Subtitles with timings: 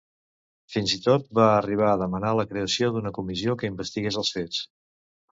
[0.75, 4.63] Fins i tot va arribar a demanar la creació d'una comissió que investigués els fets.